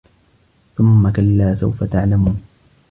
[0.77, 2.41] ثُمَّ كَلّا سَوفَ تَعلَمونَ